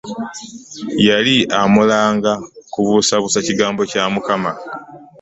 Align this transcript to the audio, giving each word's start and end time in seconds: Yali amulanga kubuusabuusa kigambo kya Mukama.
Yali 1.07 1.35
amulanga 1.61 2.31
kubuusabuusa 2.71 3.39
kigambo 3.47 3.81
kya 3.91 4.03
Mukama. 4.13 4.51